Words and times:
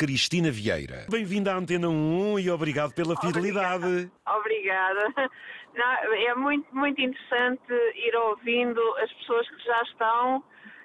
Cristina 0.00 0.50
Vieira. 0.50 1.04
Bem-vinda 1.10 1.52
à 1.52 1.58
Antena 1.58 1.90
1 1.90 2.38
e 2.38 2.50
obrigado 2.50 2.94
pela 2.94 3.14
fidelidade. 3.20 4.10
Obrigada. 4.26 5.12
Não, 5.76 6.14
é 6.14 6.34
muito, 6.34 6.74
muito 6.74 6.98
interessante 6.98 7.70
ir 7.70 8.16
ouvindo 8.16 8.80
as 8.96 9.12
pessoas 9.12 9.46
que 9.50 9.62
já 9.62 9.82
estão 9.82 10.42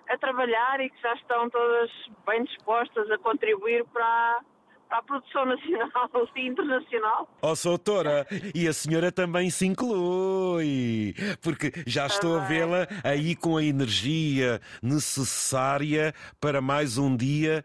a 0.09 0.17
trabalhar 0.17 0.81
e 0.81 0.89
que 0.89 1.01
já 1.01 1.13
estão 1.13 1.49
todas 1.49 1.89
bem 2.28 2.43
dispostas 2.43 3.09
a 3.09 3.17
contribuir 3.20 3.86
para, 3.86 4.41
para 4.89 4.97
a 4.97 5.04
produção 5.04 5.46
nacional 5.46 6.10
e 6.36 6.47
internacional. 6.47 7.29
Oh, 7.42 7.54
doutora, 7.63 8.28
e 8.54 8.68
a 8.68 8.74
senhora 8.74 9.13
também 9.13 9.50
se 9.50 9.66
inclui, 9.66 11.16
porque 11.42 11.72
já 11.88 12.06
estou 12.08 12.38
a 12.38 12.42
vê-la 12.42 12.86
aí 13.02 13.34
com 13.34 13.56
a 13.56 13.63
energia 13.63 14.60
necessária 14.84 16.13
para 16.41 16.59
mais 16.59 16.98
um 16.98 17.16
dia. 17.16 17.63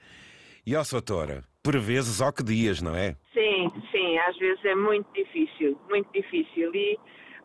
E, 0.66 0.76
ó, 0.76 0.82
doutora, 0.90 1.42
por 1.62 1.78
vezes, 1.78 2.20
ó 2.20 2.30
que 2.32 2.42
dias, 2.42 2.80
não 2.82 2.94
é? 2.94 3.16
Sim, 3.32 3.70
sim, 3.90 4.18
às 4.18 4.36
vezes 4.36 4.64
é 4.64 4.74
muito 4.74 5.10
difícil, 5.12 5.78
muito 5.88 6.10
difícil. 6.12 6.74
E 6.74 6.98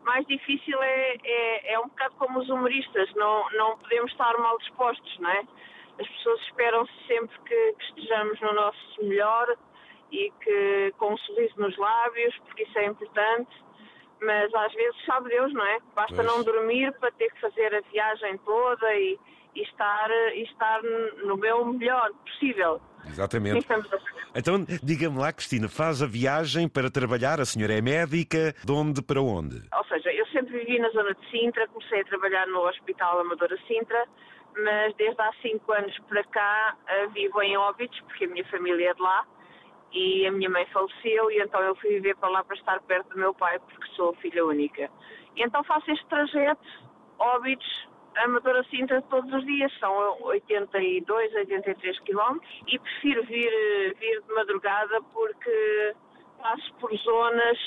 mais 0.04 0.26
difícil 0.26 0.80
é, 0.82 1.16
é, 1.24 1.72
é 1.74 1.80
um 1.80 1.88
bocado 1.88 2.14
como 2.16 2.38
os 2.38 2.48
humoristas, 2.48 3.12
não, 3.14 3.44
não 3.52 3.76
podemos 3.78 4.10
estar 4.12 4.36
mal 4.38 4.56
dispostos, 4.58 5.18
não 5.18 5.30
é? 5.30 5.42
As 5.98 6.08
pessoas 6.08 6.40
esperam 6.42 6.86
sempre 7.06 7.38
que, 7.40 7.72
que 7.72 7.84
estejamos 7.84 8.40
no 8.40 8.52
nosso 8.52 9.02
melhor 9.02 9.56
e 10.12 10.30
que 10.42 10.94
com 10.98 11.14
um 11.14 11.18
sorriso 11.18 11.54
nos 11.58 11.76
lábios, 11.76 12.36
porque 12.44 12.62
isso 12.62 12.78
é 12.78 12.86
importante, 12.86 13.50
mas 14.20 14.54
às 14.54 14.72
vezes 14.74 15.04
sabe 15.04 15.30
Deus, 15.30 15.52
não 15.52 15.64
é? 15.66 15.78
Basta 15.94 16.14
pois. 16.16 16.26
não 16.26 16.42
dormir 16.42 16.92
para 17.00 17.10
ter 17.12 17.30
que 17.32 17.40
fazer 17.40 17.74
a 17.74 17.80
viagem 17.80 18.38
toda 18.38 18.94
e, 18.94 19.18
e 19.56 19.62
estar, 19.62 20.10
e 20.34 20.42
estar 20.42 20.82
no 21.24 21.36
meu 21.36 21.64
melhor 21.64 22.10
possível. 22.26 22.80
Exatamente. 23.06 23.66
Então, 24.34 24.62
diga-me 24.82 25.18
lá, 25.18 25.32
Cristina, 25.32 25.68
faz 25.68 26.02
a 26.02 26.06
viagem 26.06 26.68
para 26.68 26.90
trabalhar, 26.90 27.40
a 27.40 27.46
senhora 27.46 27.72
é 27.72 27.80
médica, 27.80 28.54
de 28.62 28.72
onde 28.72 29.00
para 29.00 29.22
onde? 29.22 29.62
Ou 29.74 29.84
seja, 29.86 30.12
eu 30.12 30.26
sempre 30.26 30.58
vivi 30.58 30.78
na 30.78 30.90
zona 30.90 31.14
de 31.14 31.30
Sintra, 31.30 31.66
comecei 31.68 32.02
a 32.02 32.04
trabalhar 32.04 32.46
no 32.46 32.60
Hospital 32.68 33.20
Amadora 33.20 33.56
Sintra, 33.66 34.06
mas 34.62 34.94
desde 34.96 35.20
há 35.22 35.32
cinco 35.40 35.72
anos 35.72 35.96
para 36.08 36.22
cá 36.24 36.76
eh, 36.86 37.06
vivo 37.08 37.40
em 37.40 37.56
Óbidos, 37.56 37.98
porque 38.00 38.24
a 38.26 38.28
minha 38.28 38.44
família 38.46 38.90
é 38.90 38.94
de 38.94 39.00
lá, 39.00 39.24
e 39.92 40.26
a 40.26 40.32
minha 40.32 40.50
mãe 40.50 40.66
faleceu, 40.66 41.30
e 41.30 41.40
então 41.40 41.60
eu 41.62 41.74
fui 41.76 41.90
viver 41.90 42.16
para 42.16 42.28
lá 42.28 42.44
para 42.44 42.56
estar 42.56 42.78
perto 42.82 43.08
do 43.10 43.18
meu 43.18 43.32
pai, 43.32 43.58
porque 43.58 43.86
sou 43.94 44.12
filha 44.16 44.44
única. 44.44 44.90
E 45.34 45.42
então 45.42 45.64
faço 45.64 45.90
este 45.90 46.06
trajeto, 46.08 46.86
Óbidos, 47.18 47.88
Amadora 48.24 48.64
Sintra 48.70 49.02
todos 49.02 49.32
os 49.32 49.44
dias, 49.44 49.72
são 49.78 50.22
82, 50.22 51.34
83 51.34 52.00
quilómetros 52.00 52.62
e 52.66 52.78
prefiro 52.78 53.24
vir, 53.24 53.94
vir 53.98 54.22
de 54.22 54.34
madrugada 54.34 55.02
porque 55.12 55.94
passo 56.38 56.74
por 56.74 56.94
zonas 56.96 57.58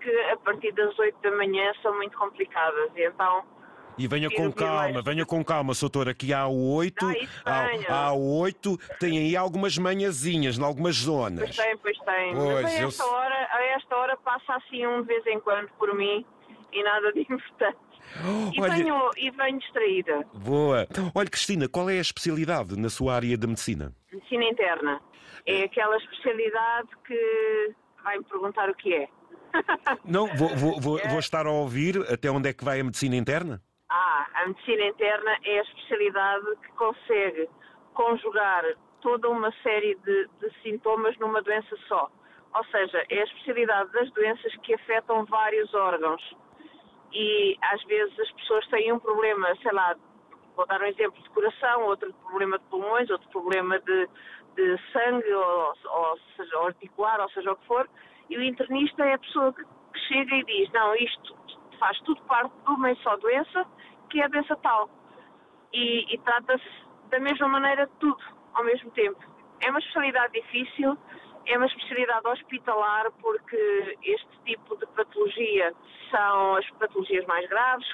que 0.00 0.10
a 0.30 0.36
partir 0.36 0.72
das 0.72 0.98
8 0.98 1.16
da 1.22 1.30
manhã 1.36 1.72
são 1.82 1.94
muito 1.96 2.16
complicadas 2.18 2.90
e 2.94 3.04
então 3.06 3.44
e 3.96 4.08
venha 4.08 4.28
com 4.28 4.52
calma, 4.52 5.02
venha 5.02 5.24
com 5.24 5.44
calma, 5.44 5.72
doutor. 5.78 6.08
Aqui 6.08 6.32
há 6.32 6.48
oito. 6.48 7.06
Há, 7.44 8.06
há 8.06 8.12
oito, 8.12 8.76
tem 8.98 9.18
aí 9.18 9.36
algumas 9.36 9.78
manhãzinhas, 9.78 10.58
em 10.58 10.64
algumas 10.64 10.96
zonas. 10.96 11.44
Pois 11.44 11.56
tem, 11.56 11.76
pois 11.78 11.98
tem. 11.98 12.34
Pois, 12.34 12.62
Mas 12.62 12.64
a 12.64 12.86
esta, 12.86 13.02
eu... 13.04 13.08
hora, 13.10 13.48
a 13.52 13.62
esta 13.76 13.96
hora 13.96 14.16
passa 14.16 14.54
assim 14.54 14.84
um 14.86 15.02
de 15.02 15.06
vez 15.06 15.24
em 15.26 15.38
quando 15.38 15.68
por 15.78 15.94
mim 15.94 16.26
e 16.72 16.82
nada 16.82 17.12
de 17.12 17.20
importante. 17.30 17.78
E, 18.52 18.60
Olha... 18.60 18.74
venho, 18.74 19.10
e 19.16 19.30
venho 19.30 19.58
distraída. 19.58 20.26
Boa. 20.34 20.86
Olha, 21.14 21.30
Cristina, 21.30 21.68
qual 21.68 21.88
é 21.90 21.98
a 21.98 22.00
especialidade 22.00 22.78
na 22.78 22.88
sua 22.88 23.14
área 23.14 23.36
de 23.36 23.46
medicina? 23.46 23.92
Medicina 24.12 24.44
interna. 24.44 25.00
É 25.46 25.64
aquela 25.64 25.96
especialidade 25.96 26.88
que 27.06 27.74
vai-me 28.02 28.24
perguntar 28.24 28.70
o 28.70 28.74
que 28.74 28.94
é. 28.94 29.08
Não, 30.04 30.26
vou, 30.34 30.48
vou, 30.56 30.80
vou, 30.80 30.98
vou, 30.98 31.18
estar 31.18 31.46
a 31.46 31.50
ouvir 31.50 32.00
até 32.12 32.30
onde 32.30 32.48
é 32.48 32.52
que 32.52 32.64
vai 32.64 32.80
a 32.80 32.84
medicina 32.84 33.16
interna? 33.16 33.62
Ah, 33.90 34.26
a 34.34 34.48
medicina 34.48 34.86
interna 34.86 35.36
é 35.44 35.58
a 35.58 35.62
especialidade 35.62 36.46
que 36.62 36.72
consegue 36.72 37.48
conjugar 37.92 38.64
toda 39.00 39.28
uma 39.28 39.52
série 39.62 39.94
de, 39.96 40.28
de 40.40 40.50
sintomas 40.62 41.16
numa 41.18 41.42
doença 41.42 41.76
só. 41.86 42.10
Ou 42.54 42.64
seja, 42.66 43.04
é 43.10 43.20
a 43.20 43.24
especialidade 43.24 43.92
das 43.92 44.10
doenças 44.12 44.52
que 44.62 44.74
afetam 44.74 45.24
vários 45.26 45.72
órgãos 45.74 46.22
e 47.14 47.56
às 47.62 47.82
vezes 47.84 48.18
as 48.18 48.30
pessoas 48.32 48.66
têm 48.68 48.92
um 48.92 48.98
problema, 48.98 49.54
sei 49.62 49.72
lá, 49.72 49.94
vou 50.56 50.66
dar 50.66 50.80
um 50.80 50.86
exemplo 50.86 51.22
de 51.22 51.30
coração, 51.30 51.84
outro 51.84 52.12
problema 52.14 52.58
de 52.58 52.64
pulmões, 52.66 53.08
outro 53.08 53.28
problema 53.30 53.78
de, 53.78 54.08
de 54.56 54.78
sangue, 54.92 55.32
ou, 55.32 55.74
ou 55.84 56.18
seja, 56.36 56.58
articular, 56.58 57.20
ou 57.20 57.28
seja 57.30 57.52
o 57.52 57.56
que 57.56 57.66
for, 57.66 57.88
e 58.28 58.36
o 58.36 58.42
internista 58.42 59.04
é 59.04 59.14
a 59.14 59.18
pessoa 59.18 59.52
que, 59.52 59.64
que 59.64 60.00
chega 60.08 60.34
e 60.34 60.44
diz, 60.44 60.72
não, 60.72 60.94
isto 60.96 61.36
faz 61.78 61.98
tudo 62.00 62.20
parte 62.22 62.52
de 62.52 62.70
uma 62.70 62.94
só 62.96 63.16
doença, 63.16 63.66
que 64.10 64.20
é 64.20 64.24
a 64.24 64.28
doença 64.28 64.56
tal. 64.56 64.88
E, 65.72 66.14
e 66.14 66.18
trata-se 66.18 66.84
da 67.10 67.18
mesma 67.20 67.48
maneira 67.48 67.86
de 67.86 67.92
tudo, 68.00 68.22
ao 68.54 68.64
mesmo 68.64 68.90
tempo. 68.92 69.22
É 69.60 69.70
uma 69.70 69.78
especialidade 69.78 70.32
difícil, 70.32 70.96
é 71.46 71.56
uma 71.56 71.66
especialidade 71.66 72.26
hospitalar 72.26 73.10
porque 73.20 73.98
este 74.02 74.38
tipo 74.44 74.76
de 74.76 74.86
patologia 74.86 75.72
são 76.10 76.56
as 76.56 76.68
patologias 76.70 77.24
mais 77.26 77.48
graves, 77.48 77.86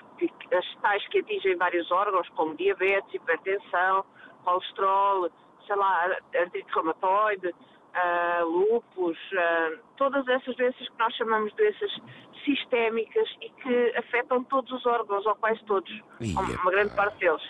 as 0.53 0.83
tais 0.83 1.07
que 1.09 1.19
atingem 1.21 1.57
vários 1.57 1.91
órgãos, 1.91 2.29
como 2.31 2.55
diabetes, 2.57 3.15
hipertensão, 3.15 4.05
colesterol, 4.45 5.31
sei 5.67 5.77
lá, 5.77 6.17
artrite 6.35 6.73
reumatoide, 6.75 7.49
uh, 7.49 8.45
lúpus, 8.45 9.19
uh, 9.33 9.79
todas 9.97 10.27
essas 10.29 10.55
doenças 10.57 10.89
que 10.89 10.99
nós 10.99 11.15
chamamos 11.15 11.51
de 11.53 11.57
doenças 11.57 11.91
sistémicas 12.45 13.29
e 13.41 13.51
que 13.51 13.97
afetam 13.97 14.45
todos 14.45 14.71
os 14.73 14.87
órgãos, 14.87 15.27
ou 15.27 15.35
quase 15.37 15.63
todos, 15.65 15.91
uma 16.21 16.71
grande 16.71 16.95
parte 16.95 17.19
deles. 17.19 17.43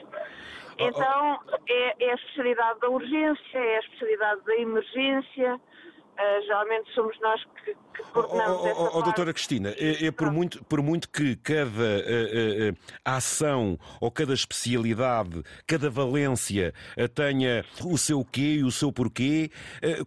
Então, 0.78 1.38
é, 1.68 2.04
é 2.04 2.10
a 2.10 2.14
especialidade 2.14 2.80
da 2.80 2.88
urgência, 2.88 3.58
é 3.58 3.76
a 3.76 3.80
especialidade 3.80 4.40
da 4.44 4.56
emergência, 4.56 5.60
Uh, 6.18 6.42
geralmente 6.42 6.92
somos 6.94 7.18
nós 7.20 7.42
que, 7.64 7.74
que 7.94 8.02
coordenamos 8.12 8.60
oh, 8.60 8.68
essa 8.68 8.80
oh, 8.80 8.98
oh, 8.98 9.02
Doutora 9.02 9.32
Cristina, 9.32 9.70
é, 9.78 10.06
é 10.06 10.10
por, 10.10 10.30
muito, 10.30 10.62
por 10.64 10.82
muito 10.82 11.08
que 11.08 11.34
cada 11.36 11.66
uh, 11.66 12.70
uh, 12.72 12.76
ação 13.02 13.78
ou 14.02 14.10
cada 14.10 14.34
especialidade, 14.34 15.42
cada 15.66 15.88
valência 15.88 16.74
tenha 17.14 17.64
o 17.82 17.96
seu 17.96 18.22
quê 18.22 18.56
e 18.58 18.64
o 18.64 18.70
seu 18.70 18.92
porquê, 18.92 19.50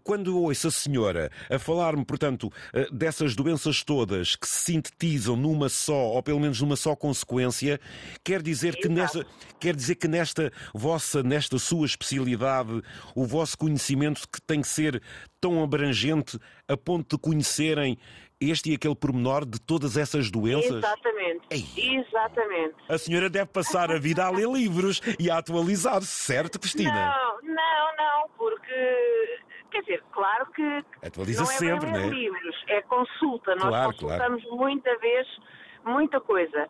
quando 0.03 0.39
ouço 0.39 0.67
a 0.67 0.71
senhora 0.71 1.31
a 1.49 1.57
falar-me, 1.57 2.05
portanto, 2.05 2.51
dessas 2.91 3.35
doenças 3.35 3.83
todas 3.83 4.35
que 4.35 4.47
se 4.47 4.71
sintetizam 4.71 5.35
numa 5.35 5.69
só, 5.69 5.93
ou 5.93 6.21
pelo 6.21 6.39
menos 6.39 6.61
numa 6.61 6.75
só 6.75 6.95
consequência, 6.95 7.79
quer 8.23 8.41
dizer 8.41 8.75
que 8.75 8.87
nesta, 8.87 9.25
quer 9.59 9.75
dizer 9.75 9.95
que 9.95 10.07
nesta 10.07 10.51
vossa, 10.73 11.23
nesta 11.23 11.57
sua 11.57 11.85
especialidade, 11.85 12.81
o 13.15 13.25
vosso 13.25 13.57
conhecimento 13.57 14.27
que 14.29 14.41
tem 14.41 14.61
que 14.61 14.67
ser 14.67 15.01
tão 15.43 15.61
abrangente 15.61 16.39
a 16.69 16.77
ponto 16.77 17.17
de 17.17 17.21
conhecerem 17.21 17.97
este 18.39 18.71
e 18.71 18.75
aquele 18.75 18.95
pormenor 18.95 19.45
de 19.45 19.59
todas 19.59 19.97
essas 19.97 20.31
doenças? 20.31 20.77
Exatamente. 20.77 21.41
Ei. 21.49 21.65
Exatamente. 21.97 22.75
A 22.87 22.97
senhora 22.97 23.29
deve 23.29 23.47
passar 23.47 23.91
a 23.91 23.99
vida 23.99 24.23
a 24.25 24.29
ler 24.29 24.47
livros 24.47 25.01
e 25.19 25.29
a 25.29 25.39
atualizar-se, 25.39 26.07
certo, 26.07 26.57
Cristina? 26.57 26.93
Não, 26.93 27.41
não, 27.41 27.95
não, 27.97 28.29
porque 28.37 29.39
quer 29.69 29.81
dizer, 29.81 30.03
claro 30.13 30.45
que 30.53 30.85
atualiza 31.05 31.43
não 31.43 31.51
é 31.51 31.53
sempre, 31.55 31.91
não 31.91 31.99
é? 31.99 32.07
livros, 32.07 32.63
é 32.67 32.81
consulta. 32.83 33.55
Nós 33.55 33.67
claro, 33.67 33.91
consultamos 33.91 34.43
claro. 34.43 34.57
muita 34.57 34.97
vez 34.99 35.27
muita 35.83 36.21
coisa. 36.21 36.69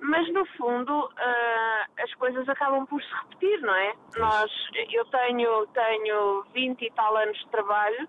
Mas 0.00 0.32
no 0.32 0.46
fundo 0.56 1.06
uh, 1.06 2.02
as 2.02 2.14
coisas 2.14 2.48
acabam 2.48 2.86
por 2.86 3.02
se 3.02 3.08
repetir, 3.14 3.60
não 3.60 3.74
é? 3.74 3.94
Nós, 4.16 4.50
eu 4.92 5.04
tenho, 5.06 5.66
tenho 5.68 6.44
20 6.54 6.82
e 6.82 6.90
tal 6.92 7.16
anos 7.16 7.36
de 7.38 7.48
trabalho 7.48 8.08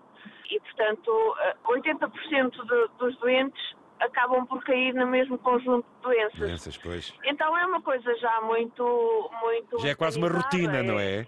e, 0.50 0.60
portanto, 0.60 1.08
uh, 1.08 1.72
80% 1.72 2.50
de, 2.50 2.98
dos 2.98 3.16
doentes 3.18 3.74
acabam 4.00 4.46
por 4.46 4.62
cair 4.64 4.94
no 4.94 5.06
mesmo 5.06 5.38
conjunto 5.38 5.86
de 5.96 6.02
doenças. 6.02 6.38
Doenças, 6.38 6.76
pois. 6.78 7.14
Então 7.24 7.56
é 7.56 7.66
uma 7.66 7.82
coisa 7.82 8.14
já 8.16 8.40
muito, 8.40 9.30
muito. 9.42 9.78
Já 9.80 9.90
é 9.90 9.94
quase 9.94 10.18
uma 10.18 10.28
rotina, 10.28 10.78
é? 10.78 10.82
não 10.82 10.98
é? 10.98 11.26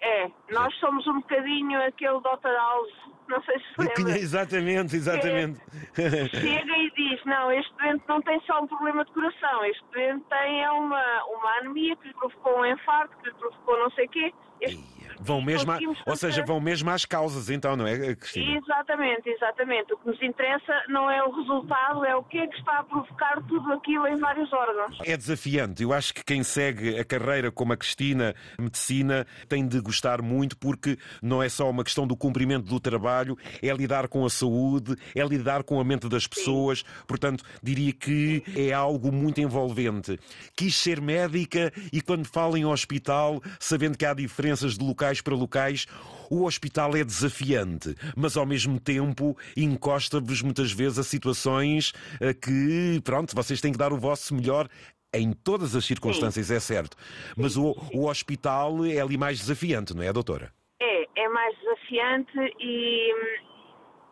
É, 0.00 0.30
nós 0.50 0.74
somos 0.76 1.06
um 1.06 1.20
bocadinho 1.20 1.82
aquele 1.82 2.20
Dr. 2.20 2.54
House, 2.56 3.10
não 3.28 3.42
sei 3.42 3.58
se 3.58 3.64
lembra. 3.78 4.18
Exatamente, 4.18 4.96
exatamente. 4.96 5.60
É, 5.96 6.28
chega 6.28 6.76
e 6.76 6.90
diz, 6.92 7.24
não, 7.24 7.52
este 7.52 7.72
doente 7.76 8.04
não 8.08 8.20
tem 8.22 8.40
só 8.46 8.62
um 8.62 8.66
problema 8.66 9.04
de 9.04 9.12
coração, 9.12 9.64
este 9.64 9.84
doente 9.92 10.24
tem 10.28 10.68
uma, 10.68 11.24
uma 11.24 11.58
anemia 11.58 11.96
que 11.96 12.08
lhe 12.08 12.14
provocou 12.14 12.60
um 12.60 12.66
infarto, 12.66 13.16
que 13.18 13.28
lhe 13.28 13.34
provocou 13.34 13.78
não 13.78 13.90
sei 13.90 14.06
o 14.06 14.08
quê. 14.08 14.32
Este 14.60 14.98
Vão 15.20 15.40
mesmo, 15.42 15.72
a, 15.72 15.78
ou 16.06 16.16
seja, 16.16 16.44
vão 16.44 16.60
mesmo 16.60 16.90
às 16.90 17.04
causas, 17.04 17.50
então, 17.50 17.76
não 17.76 17.86
é, 17.86 18.14
Cristina? 18.14 18.58
Exatamente, 18.58 19.28
exatamente. 19.28 19.92
O 19.92 19.98
que 19.98 20.06
nos 20.06 20.22
interessa 20.22 20.82
não 20.88 21.10
é 21.10 21.22
o 21.22 21.30
resultado, 21.30 22.04
é 22.04 22.14
o 22.14 22.22
que 22.22 22.38
é 22.38 22.46
que 22.46 22.56
está 22.56 22.78
a 22.78 22.84
provocar 22.84 23.42
tudo 23.48 23.72
aquilo 23.72 24.06
em 24.06 24.16
vários 24.16 24.52
órgãos. 24.52 24.98
É 25.04 25.16
desafiante. 25.16 25.82
Eu 25.82 25.92
acho 25.92 26.14
que 26.14 26.24
quem 26.24 26.42
segue 26.42 26.98
a 26.98 27.04
carreira 27.04 27.50
como 27.50 27.72
a 27.72 27.76
Cristina, 27.76 28.34
medicina, 28.58 29.26
tem 29.48 29.66
de 29.66 29.80
gostar 29.80 30.22
muito, 30.22 30.56
porque 30.56 30.98
não 31.22 31.42
é 31.42 31.48
só 31.48 31.68
uma 31.68 31.84
questão 31.84 32.06
do 32.06 32.16
cumprimento 32.16 32.66
do 32.66 32.78
trabalho, 32.78 33.36
é 33.62 33.72
lidar 33.72 34.08
com 34.08 34.24
a 34.24 34.30
saúde, 34.30 34.96
é 35.14 35.24
lidar 35.24 35.62
com 35.64 35.80
a 35.80 35.84
mente 35.84 36.08
das 36.08 36.26
pessoas. 36.26 36.80
Sim. 36.80 36.84
Portanto, 37.06 37.44
diria 37.62 37.92
que 37.92 38.42
é 38.56 38.72
algo 38.72 39.10
muito 39.10 39.40
envolvente. 39.40 40.18
Quis 40.56 40.76
ser 40.76 41.00
médica 41.00 41.72
e 41.92 42.00
quando 42.00 42.26
fala 42.26 42.58
em 42.58 42.64
hospital, 42.64 43.40
sabendo 43.58 43.96
que 43.96 44.04
há 44.04 44.12
diferenças 44.12 44.76
de 44.76 44.84
locais 44.84 45.07
para 45.20 45.34
locais, 45.34 45.86
o 46.30 46.44
hospital 46.44 46.94
é 46.96 47.02
desafiante, 47.02 47.94
mas 48.16 48.36
ao 48.36 48.46
mesmo 48.46 48.78
tempo 48.78 49.36
encosta-vos 49.56 50.42
muitas 50.42 50.70
vezes 50.70 50.98
a 50.98 51.04
situações 51.04 51.92
eh, 52.20 52.34
que, 52.34 53.00
pronto, 53.02 53.34
vocês 53.34 53.60
têm 53.60 53.72
que 53.72 53.78
dar 53.78 53.92
o 53.92 53.98
vosso 53.98 54.34
melhor 54.34 54.68
em 55.12 55.32
todas 55.32 55.74
as 55.74 55.84
circunstâncias, 55.84 56.46
Sim. 56.46 56.54
é 56.54 56.60
certo. 56.60 56.96
Mas 57.36 57.56
o, 57.56 57.74
o 57.94 58.06
hospital 58.08 58.84
é 58.84 59.00
ali 59.00 59.16
mais 59.16 59.38
desafiante, 59.38 59.96
não 59.96 60.02
é, 60.02 60.12
doutora? 60.12 60.52
É, 60.80 61.06
é 61.16 61.28
mais 61.28 61.56
desafiante 61.58 62.38
e, 62.60 63.14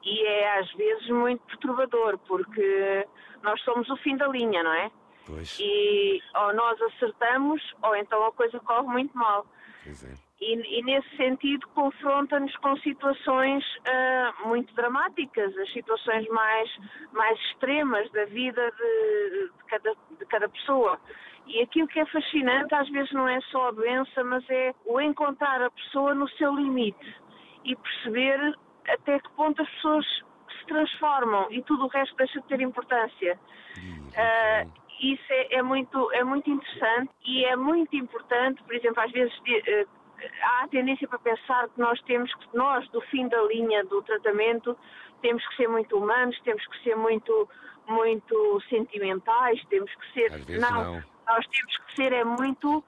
e 0.05 0.27
é 0.27 0.59
às 0.59 0.73
vezes 0.73 1.09
muito 1.11 1.45
perturbador, 1.47 2.19
porque 2.27 3.07
nós 3.43 3.61
somos 3.63 3.89
o 3.91 3.97
fim 3.99 4.17
da 4.17 4.27
linha, 4.29 4.63
não 4.63 4.73
é? 4.73 4.91
Pois. 5.27 5.59
E 5.61 6.21
ou 6.35 6.55
nós 6.55 6.81
acertamos 6.83 7.61
ou 7.83 7.95
então 7.97 8.25
a 8.25 8.33
coisa 8.33 8.59
corre 8.61 8.87
muito 8.87 9.17
mal. 9.17 9.45
Pois 9.85 10.05
é. 10.05 10.26
E, 10.39 10.79
e, 10.79 10.83
nesse 10.83 11.17
sentido 11.17 11.67
confronta-nos 11.69 12.55
com 12.59 12.77
situações 12.79 13.65
uh, 13.65 14.49
muito 14.49 14.75
dramáticas, 14.75 15.57
as 15.57 15.73
situações 15.73 16.29
mais, 16.29 16.71
mais 17.13 17.39
extremas 17.41 18.11
da 18.13 18.27
vida 18.27 18.71
de, 18.71 19.51
de, 19.57 19.65
cada, 19.67 19.95
de 20.19 20.27
cada 20.27 20.49
pessoa. 20.49 21.01
E 21.47 21.63
aquilo 21.63 21.89
que 21.89 22.01
é 22.01 22.07
fascinante 22.07 22.75
às 22.75 22.89
vezes 22.91 23.11
não 23.13 23.27
é 23.27 23.41
só 23.53 23.69
a 23.69 23.71
doença, 23.71 24.23
mas 24.25 24.45
é 24.51 24.75
o 24.85 25.01
encontrar 25.01 25.63
a 25.63 25.71
pessoa 25.71 26.15
no 26.15 26.29
seu 26.31 26.55
limite 26.55 27.17
e 27.65 27.75
perceber 27.75 28.55
até 28.89 29.19
que 29.19 29.31
ponto 29.31 29.63
as 29.63 29.71
pessoas 29.71 30.05
se 30.07 30.67
transformam 30.67 31.47
e 31.51 31.63
tudo 31.63 31.85
o 31.85 31.89
resto 31.89 32.15
deixa 32.17 32.41
de 32.41 32.47
ter 32.47 32.61
importância. 32.61 33.39
Uh, 33.79 34.71
isso 35.01 35.25
é, 35.31 35.57
é, 35.57 35.63
muito, 35.63 36.11
é 36.13 36.25
muito 36.25 36.51
interessante 36.51 37.11
e 37.25 37.45
é 37.45 37.55
muito 37.55 37.95
importante, 37.97 38.63
por 38.63 38.75
exemplo, 38.75 39.03
às 39.03 39.13
vezes 39.13 39.37
uh, 39.39 39.96
há 40.43 40.65
a 40.65 40.69
tendência 40.69 41.07
para 41.09 41.19
pensar 41.19 41.69
que 41.69 41.81
nós 41.81 42.01
temos 42.03 42.33
que, 42.35 42.57
nós, 42.57 42.89
do 42.91 43.01
fim 43.03 43.29
da 43.29 43.43
linha 43.45 43.85
do 43.85 44.03
tratamento, 44.03 44.77
temos 45.23 45.47
que 45.49 45.57
ser 45.57 45.69
muito 45.69 45.97
humanos, 45.97 46.39
temos 46.45 46.65
que 46.67 46.83
ser 46.83 46.97
muito, 46.97 47.49
muito 47.87 48.63
sentimentais, 48.69 49.63
temos 49.69 49.91
que 49.95 50.13
ser. 50.13 50.59
Não, 50.61 50.71
não, 50.71 51.05
nós 51.27 51.47
temos 51.49 51.77
que 51.79 51.97
ser 51.97 52.13
é 52.13 52.25
muito, 52.25 52.85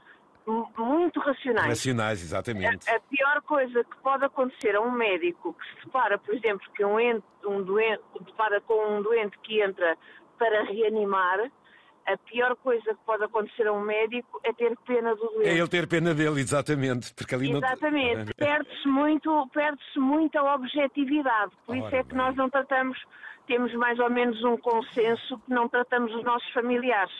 muito 0.77 1.21
racionais. 1.21 1.69
Racionais, 1.69 2.23
exatamente. 2.23 2.89
A, 2.89 2.97
a, 2.97 3.01
pior 3.01 3.43
coisa 3.43 3.85
que 3.85 3.97
pode 3.99 4.25
acontecer 4.25 4.77
a 4.77 4.81
um 4.81 4.91
médico 4.91 5.55
que 5.55 5.81
se 5.81 5.87
depara, 5.87 6.19
por 6.19 6.35
exemplo, 6.35 6.67
que 6.75 6.85
um, 6.85 6.99
ente, 7.01 7.25
um 7.45 7.63
doente, 7.63 8.03
depara 8.21 8.61
com 8.61 8.99
um 8.99 9.03
doente 9.03 9.39
que 9.41 9.61
entra 9.61 9.97
para 10.39 10.63
reanimar, 10.65 11.51
a 12.09 12.17
pior 12.17 12.57
coisa 12.57 12.95
que 12.95 13.01
pode 13.05 13.23
acontecer 13.25 13.67
a 13.67 13.73
um 13.73 13.83
médico 13.83 14.41
é 14.43 14.53
ter 14.53 14.75
pena 14.87 15.15
do 15.15 15.27
doente. 15.27 15.49
É 15.49 15.59
ele 15.59 15.69
ter 15.69 15.87
pena 15.87 16.15
dele, 16.15 16.41
exatamente. 16.41 17.13
Porque 17.15 17.35
ali 17.35 17.53
exatamente. 17.53 18.27
Não... 18.27 18.35
Perde-se 18.37 18.89
muito, 18.89 19.49
perde-se 19.53 19.99
muito 19.99 20.39
a 20.39 20.55
objetividade. 20.55 21.53
Por 21.67 21.77
Ora, 21.77 21.87
isso 21.87 21.97
é 21.97 22.03
que 22.03 22.15
bem. 22.15 22.19
nós 22.19 22.35
não 22.35 22.49
tratamos, 22.49 22.99
temos 23.47 23.73
mais 23.75 23.99
ou 23.99 24.11
menos 24.11 24.43
um 24.43 24.57
consenso 24.57 25.39
que 25.39 25.53
não 25.53 25.69
tratamos 25.69 26.15
os 26.15 26.25
nossos 26.25 26.51
familiares. 26.53 27.13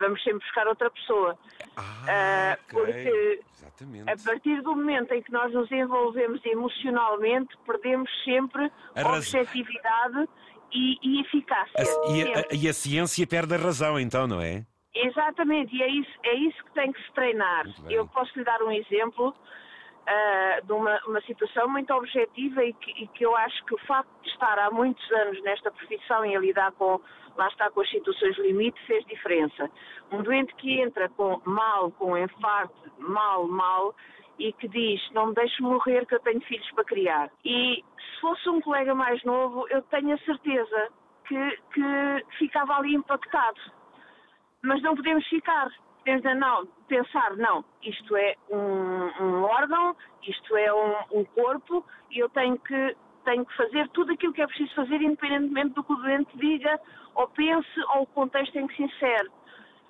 Vamos 0.00 0.22
sempre 0.22 0.40
buscar 0.40 0.66
outra 0.66 0.90
pessoa. 0.90 1.38
Ah, 1.76 2.56
uh, 2.56 2.72
porque 2.72 3.40
exatamente. 3.82 4.10
a 4.10 4.24
partir 4.30 4.62
do 4.62 4.76
momento 4.76 5.12
em 5.12 5.22
que 5.22 5.32
nós 5.32 5.52
nos 5.52 5.70
envolvemos 5.70 6.44
emocionalmente, 6.44 7.56
perdemos 7.66 8.10
sempre 8.24 8.70
a 8.94 9.16
objetividade 9.16 10.28
e, 10.72 10.98
e 11.02 11.20
eficácia. 11.20 11.72
A, 11.78 12.12
e, 12.12 12.22
a, 12.22 12.64
e, 12.64 12.68
a, 12.68 12.72
ciência 12.72 13.26
perde 13.26 13.54
a 13.54 13.58
razão, 13.58 13.98
então, 13.98 14.26
não 14.26 14.40
é? 14.40 14.64
Exatamente, 14.94 15.74
e 15.74 15.82
é 15.82 15.88
isso, 15.88 16.10
é 16.22 16.34
isso 16.34 16.64
que 16.64 16.72
tem 16.72 16.92
que 16.92 17.02
se 17.02 17.12
treinar. 17.12 17.66
Eu 17.88 18.06
posso 18.08 18.38
lhe 18.38 18.44
dar 18.44 18.62
um 18.62 18.70
exemplo 18.70 19.28
uh, 19.30 20.66
de 20.66 20.72
uma, 20.72 21.00
uma 21.06 21.20
situação 21.22 21.68
muito 21.68 21.92
objetiva 21.94 22.64
e 22.64 22.72
que, 22.74 22.90
e 23.02 23.08
que, 23.08 23.24
eu 23.24 23.34
acho 23.36 23.64
que 23.64 23.74
o 23.74 23.78
facto 23.86 24.10
de 24.22 24.30
estar 24.30 24.58
há 24.58 24.70
muitos 24.70 25.10
anos 25.12 25.42
nesta 25.42 25.70
profissão 25.70 26.24
e 26.26 26.36
a 26.36 26.40
lidar 26.40 26.72
com, 26.72 27.00
lá 27.36 27.48
está, 27.48 27.70
com 27.70 27.80
as 27.80 27.90
situações 27.90 28.36
limite, 28.38 28.80
fez 28.86 29.04
diferença. 29.06 29.70
Um 30.10 30.22
doente 30.22 30.54
que 30.56 30.80
entra 30.80 31.08
com 31.10 31.40
mal, 31.44 31.90
com 31.92 32.16
infarto, 32.16 32.90
mal, 32.98 33.46
mal, 33.46 33.94
e 34.38 34.52
que 34.52 34.68
diz: 34.68 35.00
Não 35.12 35.26
me 35.26 35.34
deixe 35.34 35.62
morrer, 35.62 36.06
que 36.06 36.14
eu 36.14 36.20
tenho 36.20 36.40
filhos 36.42 36.70
para 36.72 36.84
criar. 36.84 37.30
E 37.44 37.84
se 37.96 38.20
fosse 38.20 38.48
um 38.48 38.60
colega 38.60 38.94
mais 38.94 39.22
novo, 39.24 39.66
eu 39.68 39.82
tenho 39.82 40.14
a 40.14 40.18
certeza 40.18 40.88
que, 41.26 41.58
que 41.72 42.26
ficava 42.38 42.76
ali 42.76 42.94
impactado. 42.94 43.60
Mas 44.62 44.82
não 44.82 44.94
podemos 44.94 45.26
ficar. 45.28 45.70
Podemos 45.98 46.24
não, 46.38 46.66
pensar: 46.88 47.36
não, 47.36 47.64
isto 47.82 48.16
é 48.16 48.36
um, 48.50 49.24
um 49.24 49.42
órgão, 49.44 49.96
isto 50.26 50.56
é 50.56 50.72
um, 50.72 51.20
um 51.20 51.24
corpo, 51.24 51.84
e 52.10 52.18
eu 52.18 52.28
tenho 52.30 52.58
que 52.58 52.96
tenho 53.24 53.44
que 53.44 53.56
fazer 53.56 53.88
tudo 53.90 54.12
aquilo 54.12 54.32
que 54.32 54.42
é 54.42 54.46
preciso 54.46 54.74
fazer, 54.74 55.00
independentemente 55.02 55.74
do 55.74 55.84
que 55.84 55.92
o 55.92 55.96
doente 55.96 56.36
diga, 56.36 56.80
ou 57.14 57.28
pense, 57.28 57.80
ou 57.94 58.02
o 58.02 58.06
contexto 58.06 58.56
em 58.56 58.66
que 58.66 58.76
se 58.76 58.82
insere. 58.82 59.30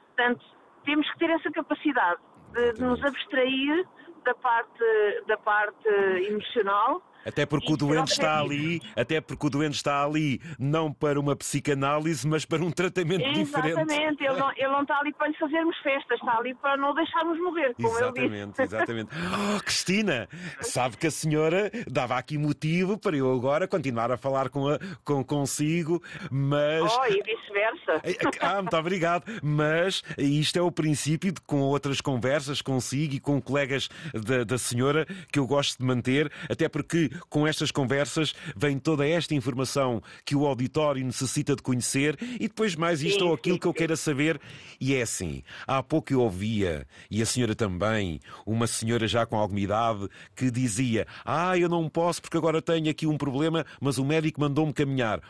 Portanto, 0.08 0.44
temos 0.84 1.10
que 1.10 1.18
ter 1.18 1.30
essa 1.30 1.50
capacidade 1.50 2.20
de, 2.52 2.72
de 2.72 2.82
nos 2.82 3.02
abstrair 3.04 3.86
da 4.24 4.34
parte, 4.34 4.84
da 5.26 5.36
parte 5.38 5.88
emocional 6.28 7.02
até 7.24 7.46
porque 7.46 7.72
o 7.72 7.76
doente 7.76 8.12
está 8.12 8.40
ali, 8.40 8.80
até 8.96 9.20
porque 9.20 9.46
o 9.46 9.50
doente 9.50 9.74
está 9.74 10.04
ali 10.04 10.40
não 10.58 10.92
para 10.92 11.18
uma 11.18 11.36
psicanálise, 11.36 12.26
mas 12.26 12.44
para 12.44 12.62
um 12.62 12.70
tratamento 12.70 13.22
Exatamente. 13.22 13.44
diferente. 13.44 13.78
Exatamente, 13.78 14.24
ele 14.24 14.38
não, 14.38 14.52
ele 14.52 14.68
não 14.68 14.82
está 14.82 14.98
ali 14.98 15.12
para 15.12 15.28
lhe 15.28 15.36
fazermos 15.36 15.76
festas, 15.78 16.18
está 16.18 16.38
ali 16.38 16.54
para 16.54 16.76
não 16.76 16.94
deixarmos 16.94 17.38
morrer, 17.38 17.74
como 17.74 17.88
exatamente, 17.88 18.40
eu 18.40 18.46
disse. 18.48 18.62
Exatamente, 18.72 19.10
Oh, 19.14 19.60
Cristina, 19.62 20.28
sabe 20.60 20.96
que 20.96 21.06
a 21.06 21.10
senhora 21.10 21.70
dava 21.90 22.16
aqui 22.16 22.38
motivo 22.38 22.98
para 22.98 23.16
eu 23.16 23.32
agora 23.32 23.68
continuar 23.68 24.10
a 24.10 24.16
falar 24.16 24.48
com 24.48 24.68
a, 24.68 24.78
com, 25.04 25.24
consigo, 25.24 26.02
mas... 26.30 26.92
Oh, 26.92 27.06
e 27.06 27.22
vice-versa. 27.22 28.02
Ah, 28.42 28.60
muito 28.60 28.76
obrigado. 28.76 29.24
Mas 29.42 30.02
isto 30.18 30.58
é 30.58 30.62
o 30.62 30.70
princípio 30.70 31.32
de, 31.32 31.40
com 31.42 31.60
outras 31.60 32.00
conversas 32.00 32.60
consigo 32.60 33.14
e 33.14 33.20
com 33.20 33.40
colegas 33.40 33.88
da, 34.12 34.44
da 34.44 34.58
senhora 34.58 35.06
que 35.30 35.38
eu 35.38 35.46
gosto 35.46 35.78
de 35.78 35.84
manter, 35.84 36.30
até 36.50 36.68
porque 36.68 37.10
com 37.28 37.46
estas 37.46 37.70
conversas 37.70 38.34
vem 38.56 38.78
toda 38.78 39.06
esta 39.06 39.34
informação 39.34 40.02
que 40.24 40.36
o 40.36 40.46
auditório 40.46 41.04
necessita 41.04 41.56
de 41.56 41.62
conhecer 41.62 42.18
e 42.20 42.48
depois 42.48 42.74
mais 42.74 43.02
isto 43.02 43.20
sim, 43.20 43.24
ou 43.24 43.34
aquilo 43.34 43.56
sim, 43.56 43.60
que 43.60 43.66
eu 43.66 43.74
queira 43.74 43.96
saber. 43.96 44.40
E 44.80 44.94
é 44.94 45.02
assim, 45.02 45.42
há 45.66 45.82
pouco 45.82 46.12
eu 46.12 46.20
ouvia, 46.20 46.86
e 47.10 47.22
a 47.22 47.26
senhora 47.26 47.54
também, 47.54 48.20
uma 48.46 48.66
senhora 48.66 49.06
já 49.06 49.24
com 49.26 49.36
alguma 49.36 49.60
idade, 49.60 50.08
que 50.34 50.50
dizia: 50.50 51.06
Ah, 51.24 51.56
eu 51.56 51.68
não 51.68 51.88
posso 51.88 52.20
porque 52.20 52.36
agora 52.36 52.60
tenho 52.60 52.90
aqui 52.90 53.06
um 53.06 53.16
problema, 53.16 53.64
mas 53.80 53.98
o 53.98 54.04
médico 54.04 54.40
mandou-me 54.40 54.72
caminhar. 54.72 55.20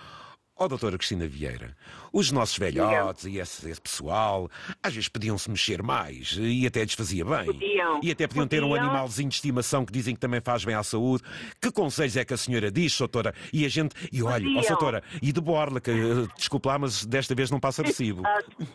Ó, 0.62 0.66
oh, 0.66 0.68
doutora 0.68 0.96
Cristina 0.96 1.26
Vieira, 1.26 1.76
os 2.12 2.30
nossos 2.30 2.56
velhotes 2.56 3.24
e 3.24 3.38
esse, 3.38 3.68
esse, 3.68 3.80
pessoal 3.80 4.48
às 4.80 4.94
vezes 4.94 5.08
podiam-se 5.08 5.50
mexer 5.50 5.82
mais 5.82 6.38
e 6.40 6.64
até 6.64 6.84
desfazia 6.84 7.24
bem. 7.24 7.46
Podiam. 7.46 8.00
E 8.00 8.12
até 8.12 8.28
podiam, 8.28 8.46
podiam. 8.46 8.48
ter 8.48 8.62
um 8.64 8.72
animalzinho 8.72 9.28
de 9.28 9.34
estimação 9.34 9.84
que 9.84 9.92
dizem 9.92 10.14
que 10.14 10.20
também 10.20 10.40
faz 10.40 10.64
bem 10.64 10.76
à 10.76 10.84
saúde. 10.84 11.24
Que 11.60 11.72
conselhos 11.72 12.16
é 12.16 12.24
que 12.24 12.32
a 12.32 12.36
senhora 12.36 12.70
diz, 12.70 12.96
doutora? 12.96 13.34
E 13.52 13.66
a 13.66 13.68
gente. 13.68 13.96
E 14.12 14.22
olha, 14.22 14.46
ó, 14.56 14.60
oh, 14.60 14.68
doutora, 14.68 15.02
e 15.20 15.32
de 15.32 15.40
borla, 15.40 15.80
que 15.80 15.92
desculpe 16.36 16.68
lá, 16.68 16.78
mas 16.78 17.04
desta 17.04 17.34
vez 17.34 17.50
não 17.50 17.58
passa 17.58 17.82
recibo. 17.82 18.22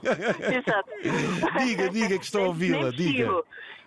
Exato. 0.03 0.91
diga, 1.63 1.89
diga 1.89 2.19
que 2.19 2.25
estou 2.25 2.43
a 2.43 2.47
ouvi-la, 2.47 2.91
diga. 2.91 3.31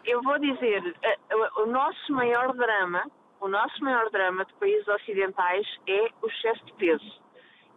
Eu 0.07 0.23
vou 0.23 0.39
dizer, 0.39 0.97
eh, 1.03 1.19
o 1.59 1.67
nosso 1.67 2.13
maior 2.15 2.57
drama, 2.57 3.05
o 3.43 3.49
nosso 3.49 3.79
maior 3.85 4.11
drama 4.11 4.47
de 4.47 4.55
países 4.55 4.89
ocidentais 4.89 5.67
é 5.87 6.09
o 6.23 6.29
excesso 6.29 6.65
de 6.65 6.73
peso 6.79 7.21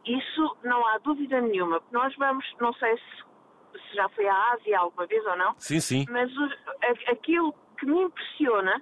isso 0.06 0.58
não 0.64 0.86
há 0.88 0.98
dúvida 1.00 1.40
nenhuma. 1.42 1.82
Nós 1.92 2.16
vamos, 2.18 2.46
não 2.60 2.74
sei 2.74 2.96
se, 2.98 3.80
se 3.80 3.96
já 3.96 4.08
foi 4.10 4.28
à 4.28 4.54
Ásia 4.54 4.80
alguma 4.80 5.06
vez 5.08 5.26
ou 5.26 5.38
não, 5.38 5.56
sim, 5.58 5.80
sim. 5.80 6.06
mas 6.10 6.32
o, 6.36 6.44
a, 6.44 7.12
aquilo 7.12 7.54
que 7.78 7.86
me 7.86 8.04
impressiona 8.04 8.82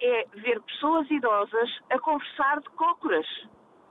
é 0.00 0.26
ver 0.34 0.60
pessoas 0.62 1.10
idosas 1.10 1.70
a 1.90 1.98
conversar 1.98 2.60
de 2.60 2.68
cócoras, 2.70 3.26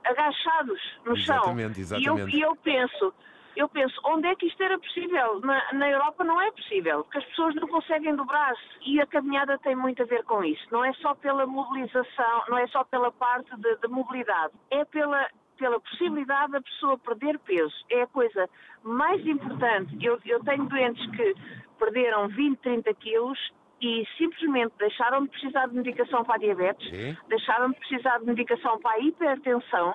agachados 0.04 0.80
no 1.04 1.16
exatamente, 1.16 1.76
chão. 1.76 1.98
Exatamente. 1.98 2.36
E 2.36 2.40
eu, 2.40 2.40
e 2.40 2.40
eu 2.42 2.56
penso, 2.56 3.14
eu 3.56 3.68
penso, 3.68 4.00
onde 4.04 4.26
é 4.26 4.34
que 4.34 4.46
isto 4.46 4.62
era 4.62 4.78
possível? 4.78 5.40
Na, 5.40 5.72
na 5.72 5.88
Europa 5.88 6.24
não 6.24 6.40
é 6.40 6.50
possível, 6.50 7.04
porque 7.04 7.18
as 7.18 7.24
pessoas 7.26 7.54
não 7.54 7.68
conseguem 7.68 8.14
dobrar-se 8.14 8.62
e 8.84 9.00
a 9.00 9.06
caminhada 9.06 9.58
tem 9.58 9.74
muito 9.76 10.02
a 10.02 10.06
ver 10.06 10.24
com 10.24 10.42
isso. 10.44 10.66
Não 10.70 10.84
é 10.84 10.92
só 10.94 11.14
pela 11.14 11.46
mobilização, 11.46 12.44
não 12.48 12.58
é 12.58 12.66
só 12.68 12.84
pela 12.84 13.10
parte 13.12 13.50
de, 13.56 13.88
mobilidade, 13.88 14.52
é 14.70 14.84
pela, 14.84 15.28
pela 15.56 15.80
possibilidade 15.80 16.52
da 16.52 16.60
pessoa 16.60 16.98
perder 16.98 17.38
peso. 17.40 17.74
É 17.90 18.02
a 18.02 18.06
coisa 18.06 18.48
mais 18.82 19.24
importante. 19.26 19.96
Eu, 20.04 20.18
eu 20.24 20.42
tenho 20.44 20.64
doentes 20.66 21.04
que 21.10 21.34
perderam 21.78 22.28
20, 22.28 22.58
30 22.58 22.94
quilos 22.94 23.38
e 23.80 24.06
simplesmente 24.16 24.72
deixaram 24.78 25.24
de 25.24 25.30
precisar 25.30 25.66
de 25.66 25.74
medicação 25.74 26.24
para 26.24 26.36
a 26.36 26.38
diabetes, 26.38 26.88
Sim. 26.88 27.16
deixaram 27.28 27.70
de 27.70 27.78
precisar 27.78 28.18
de 28.18 28.26
medicação 28.26 28.78
para 28.80 28.96
a 28.96 29.00
hipertensão 29.00 29.94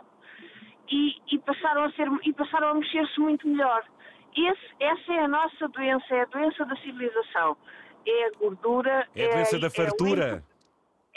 e, 0.90 1.16
e 1.32 1.40
passaram 1.40 1.84
a 1.84 1.92
ser 1.92 2.08
e 2.24 2.34
passaram 2.34 2.70
a 2.70 2.74
mexer-se 2.76 3.20
muito 3.20 3.48
melhor. 3.48 3.84
Esse, 4.36 4.76
essa 4.80 5.14
é 5.14 5.20
a 5.20 5.28
nossa 5.28 5.68
doença, 5.70 6.06
é 6.14 6.22
a 6.22 6.26
doença 6.26 6.66
da 6.66 6.76
civilização. 6.78 7.58
É 8.06 8.28
a 8.28 8.32
gordura. 8.38 9.08
É 9.16 9.26
a 9.26 9.34
doença 9.34 9.56
é, 9.58 9.60
da 9.60 9.70
fartura. 9.70 10.44
É, 10.46 10.49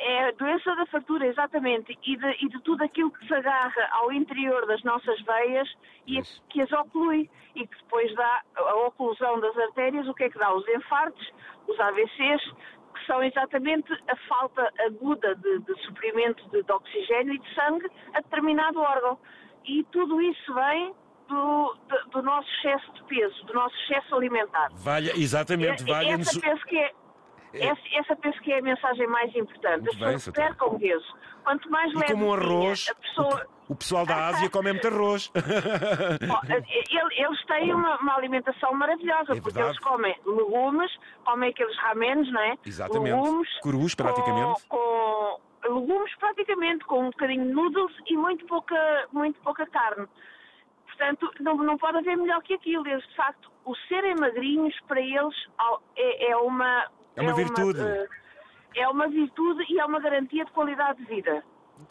é 0.02 0.28
a 0.28 0.30
doença 0.32 0.74
da 0.74 0.86
fartura, 0.86 1.26
exatamente, 1.26 1.96
e 2.04 2.16
de, 2.16 2.44
e 2.44 2.48
de, 2.48 2.60
tudo 2.62 2.82
aquilo 2.82 3.10
que 3.10 3.26
se 3.26 3.34
agarra 3.34 3.88
ao 3.92 4.12
interior 4.12 4.66
das 4.66 4.82
nossas 4.82 5.20
veias 5.22 5.68
e 6.06 6.18
a, 6.18 6.22
que 6.50 6.60
as 6.60 6.72
oclui 6.72 7.30
e 7.54 7.66
que 7.66 7.76
depois 7.76 8.12
dá 8.14 8.42
a 8.56 8.74
oclusão 8.86 9.40
das 9.40 9.56
artérias, 9.56 10.06
o 10.08 10.14
que 10.14 10.24
é 10.24 10.30
que 10.30 10.38
dá? 10.38 10.52
Os 10.52 10.66
infartos, 10.68 11.32
os 11.68 11.78
AVCs, 11.78 12.42
que 12.94 13.06
são 13.06 13.22
exatamente 13.22 13.92
a 14.08 14.16
falta 14.28 14.72
aguda 14.86 15.34
de, 15.36 15.60
de 15.60 15.82
suprimento 15.84 16.48
de, 16.50 16.62
de 16.62 16.72
oxigênio 16.72 17.34
e 17.34 17.38
de 17.38 17.54
sangue 17.54 17.88
a 18.14 18.20
determinado 18.20 18.80
órgão. 18.80 19.18
E 19.64 19.84
tudo 19.84 20.20
isso 20.20 20.54
vem 20.54 20.92
do, 21.28 21.76
do, 21.88 22.10
do, 22.10 22.22
nosso 22.22 22.48
excesso 22.58 22.92
de 22.94 23.04
peso, 23.04 23.44
do 23.46 23.54
nosso 23.54 23.74
excesso 23.84 24.14
alimentar. 24.14 24.68
Valha, 24.74 25.12
exatamente, 25.16 25.84
valha 25.84 26.14
essa 26.14 26.40
penso 26.40 26.64
que 26.66 26.76
é. 26.76 26.92
Essa, 27.54 27.80
essa 27.94 28.16
penso 28.16 28.40
que 28.40 28.52
é 28.52 28.58
a 28.58 28.62
mensagem 28.62 29.06
mais 29.08 29.34
importante. 29.34 29.88
As 29.88 29.96
pessoas 29.96 30.28
percam 30.30 30.78
peso. 30.78 31.16
Quanto 31.44 31.70
mais 31.70 31.92
leve 31.94 32.12
como 32.12 32.26
um 32.26 32.34
arroz, 32.34 32.88
a 32.88 32.94
pessoa... 32.94 33.46
O 33.68 33.74
pessoal 33.74 34.06
da 34.06 34.28
Ásia 34.28 34.50
come 34.50 34.72
muito 34.72 34.86
arroz. 34.86 35.30
eles 37.16 37.46
têm 37.46 37.74
uma, 37.74 37.96
uma 37.98 38.14
alimentação 38.14 38.74
maravilhosa, 38.74 39.32
é 39.36 39.40
porque 39.40 39.58
eles 39.58 39.78
comem 39.78 40.14
legumes, 40.26 40.90
comem 41.24 41.50
aqueles 41.50 41.76
ramenes, 41.78 42.30
não 42.30 42.40
é? 42.40 42.58
Exatamente. 42.64 43.14
Legumes. 43.14 43.48
Crus, 43.60 43.94
praticamente. 43.94 44.62
Com, 44.68 44.78
com 44.78 45.72
legumes, 45.74 46.14
praticamente, 46.16 46.84
com 46.84 47.00
um 47.00 47.10
bocadinho 47.10 47.46
de 47.46 47.52
noodles 47.52 47.92
e 48.06 48.16
muito 48.16 48.44
pouca, 48.46 49.08
muito 49.12 49.40
pouca 49.40 49.66
carne. 49.66 50.06
Portanto, 50.86 51.32
não, 51.40 51.56
não 51.56 51.78
pode 51.78 51.98
haver 51.98 52.16
melhor 52.16 52.42
que 52.42 52.54
aquilo. 52.54 52.86
Eles, 52.86 53.06
de 53.08 53.16
facto, 53.16 53.50
o 53.64 53.74
serem 53.88 54.14
magrinhos, 54.16 54.78
para 54.86 55.00
eles, 55.00 55.34
é, 55.96 56.30
é 56.30 56.36
uma... 56.36 56.86
É 57.16 57.22
uma 57.22 57.30
é 57.32 57.34
virtude. 57.34 57.80
Uma, 57.80 57.88
uh, 57.88 58.08
é 58.74 58.88
uma 58.88 59.08
virtude 59.08 59.64
e 59.68 59.78
é 59.78 59.84
uma 59.84 60.00
garantia 60.00 60.44
de 60.44 60.50
qualidade 60.52 60.98
de 60.98 61.04
vida. 61.06 61.44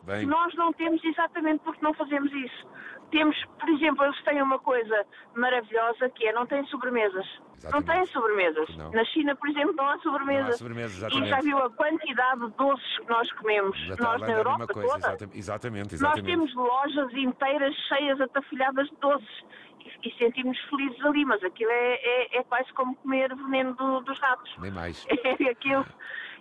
Bem. 0.03 0.25
Nós 0.25 0.53
não 0.55 0.71
temos 0.73 1.03
exatamente 1.03 1.61
porque 1.63 1.83
não 1.83 1.93
fazemos 1.93 2.31
isso. 2.31 2.67
Temos, 3.11 3.35
por 3.59 3.69
exemplo, 3.69 4.05
eles 4.05 4.23
têm 4.23 4.41
uma 4.41 4.57
coisa 4.59 5.05
maravilhosa 5.35 6.09
que 6.09 6.27
é 6.27 6.33
não 6.33 6.45
têm 6.45 6.65
sobremesas. 6.67 7.25
Exatamente. 7.57 7.87
Não 7.87 7.95
têm 7.95 8.05
sobremesas. 8.07 8.77
Não. 8.77 8.91
Na 8.91 9.05
China, 9.05 9.35
por 9.35 9.49
exemplo, 9.49 9.73
não 9.75 9.87
há 9.87 9.99
sobremesas. 9.99 10.45
Não 10.45 10.53
há 10.53 10.57
sobremesas 10.57 10.97
exatamente. 10.97 11.27
E 11.27 11.29
já 11.29 11.39
viu 11.41 11.57
a 11.57 11.69
quantidade 11.69 12.41
de 12.41 12.51
doces 12.57 12.97
que 12.97 13.09
nós 13.09 13.31
comemos. 13.33 13.87
Nós 13.99 14.21
na 14.21 14.31
Europa 14.31 14.67
coisa. 14.67 14.87
toda. 14.87 15.07
Exatamente, 15.07 15.37
exatamente, 15.37 15.95
exatamente. 15.95 16.37
Nós 16.37 16.51
temos 16.51 16.55
lojas 16.55 17.13
inteiras 17.13 17.75
cheias, 17.87 18.21
atafolhadas 18.21 18.89
de 18.89 18.95
doces. 18.95 19.43
E, 19.79 20.07
e 20.07 20.17
sentimos 20.17 20.57
felizes 20.69 21.03
ali, 21.05 21.25
mas 21.25 21.43
aquilo 21.43 21.71
é, 21.71 21.93
é, 21.95 22.37
é 22.37 22.43
quase 22.43 22.71
como 22.73 22.95
comer 22.95 23.35
veneno 23.35 23.73
do, 23.75 23.99
dos 24.01 24.19
ratos. 24.19 24.51
Nem 24.59 24.71
mais. 24.71 25.05
É 25.23 25.49
aquilo 25.49 25.85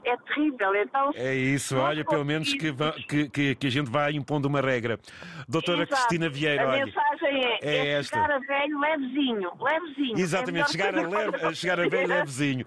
é 0.04 0.16
terrível. 0.16 0.74
Então, 0.74 1.12
é 1.14 1.34
isso, 1.34 1.76
olha, 1.76 2.04
pelo 2.04 2.24
menos 2.24 2.52
que, 2.52 3.28
que, 3.28 3.54
que, 3.54 3.66
a 3.66 3.70
gente 3.70 3.90
vai 3.90 4.12
impondo 4.12 4.48
uma 4.48 4.60
regra. 4.60 4.98
Doutora 5.48 5.82
Exato. 5.82 5.94
Cristina 5.94 6.28
Vieira, 6.28 6.64
a 6.64 6.68
olha, 6.68 6.86
mensagem 6.86 7.44
é, 7.44 7.58
é, 7.62 7.76
é 7.76 7.86
esta. 7.98 8.16
chegar 8.16 8.30
a 8.30 8.38
velho 8.38 8.80
levezinho, 8.80 9.50
levezinho. 9.60 10.18
Exatamente, 10.18 10.64
é 10.64 10.68
chegar, 10.68 10.98
a 10.98 11.08
leve, 11.08 11.54
chegar 11.54 11.80
a 11.80 11.88
velho 11.88 12.08
levezinho. 12.08 12.64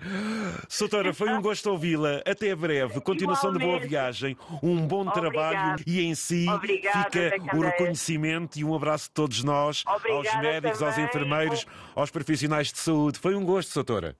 Soutora, 0.68 1.14
foi 1.14 1.30
um 1.30 1.42
gosto 1.42 1.70
ouvi-la. 1.70 2.22
Até 2.26 2.56
breve. 2.56 3.00
Continuação 3.02 3.52
Igualmente. 3.52 3.84
de 3.84 3.90
boa 3.90 3.90
viagem, 3.90 4.38
um 4.62 4.88
bom 4.88 5.02
Obrigado. 5.08 5.32
trabalho 5.32 5.76
e 5.86 6.02
em 6.02 6.16
si 6.16 6.48
Obrigado, 6.50 7.04
fica 7.04 7.56
o 7.56 7.62
reconhecimento 7.62 8.58
e 8.58 8.64
um 8.64 8.76
abraço 8.76 9.06
de 9.06 9.12
todos 9.12 9.44
nós, 9.44 9.84
Obrigada 9.88 10.30
aos 10.30 10.42
médicos, 10.42 10.80
também. 10.80 10.94
aos 10.94 11.10
enfermeiros, 11.10 11.66
aos 11.96 12.12
profissionais 12.12 12.72
de 12.72 12.80
saúde. 12.80 13.20
Foi 13.20 13.36
um 13.36 13.44
gosto, 13.44 13.70
Soutora. 13.70 14.16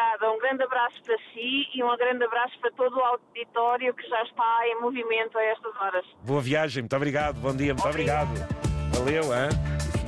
Obrigada, 0.00 0.32
um 0.32 0.38
grande 0.38 0.62
abraço 0.62 1.02
para 1.04 1.16
si 1.32 1.68
e 1.74 1.84
um 1.84 1.96
grande 1.96 2.24
abraço 2.24 2.58
para 2.58 2.70
todo 2.70 2.96
o 2.96 3.00
auditório 3.00 3.92
que 3.92 4.08
já 4.08 4.22
está 4.22 4.60
em 4.66 4.80
movimento 4.80 5.36
a 5.36 5.44
estas 5.44 5.76
horas. 5.76 6.06
Boa 6.22 6.40
viagem, 6.40 6.82
muito 6.82 6.96
obrigado, 6.96 7.36
bom 7.36 7.54
dia, 7.54 7.74
muito 7.74 7.86
obrigado. 7.86 8.30
obrigado. 8.30 8.94
Valeu, 8.94 9.24
hein? 9.34 9.50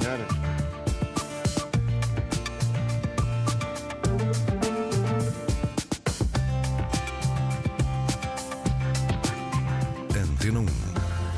Senhora. 0.01 0.52